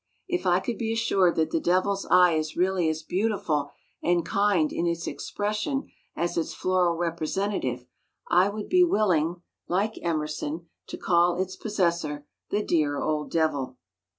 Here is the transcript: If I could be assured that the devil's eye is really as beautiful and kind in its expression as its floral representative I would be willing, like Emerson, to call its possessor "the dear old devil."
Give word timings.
If 0.27 0.47
I 0.47 0.59
could 0.59 0.79
be 0.79 0.91
assured 0.91 1.35
that 1.35 1.51
the 1.51 1.59
devil's 1.59 2.07
eye 2.09 2.33
is 2.33 2.57
really 2.57 2.89
as 2.89 3.03
beautiful 3.03 3.69
and 4.01 4.25
kind 4.25 4.73
in 4.73 4.87
its 4.87 5.05
expression 5.05 5.91
as 6.15 6.39
its 6.39 6.55
floral 6.55 6.95
representative 6.95 7.85
I 8.27 8.49
would 8.49 8.67
be 8.67 8.83
willing, 8.83 9.43
like 9.67 9.99
Emerson, 10.01 10.67
to 10.87 10.97
call 10.97 11.35
its 11.35 11.55
possessor 11.55 12.25
"the 12.49 12.63
dear 12.63 12.99
old 12.99 13.29
devil." 13.29 13.77